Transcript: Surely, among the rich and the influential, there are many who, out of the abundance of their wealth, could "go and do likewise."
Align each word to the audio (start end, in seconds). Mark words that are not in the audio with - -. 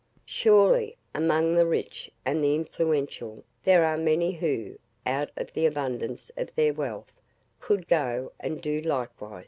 Surely, 0.25 0.97
among 1.13 1.53
the 1.53 1.67
rich 1.67 2.09
and 2.25 2.43
the 2.43 2.55
influential, 2.55 3.43
there 3.63 3.85
are 3.85 3.97
many 3.99 4.31
who, 4.31 4.79
out 5.05 5.29
of 5.37 5.53
the 5.53 5.67
abundance 5.67 6.31
of 6.35 6.49
their 6.55 6.73
wealth, 6.73 7.11
could 7.59 7.87
"go 7.87 8.31
and 8.39 8.63
do 8.63 8.81
likewise." 8.81 9.39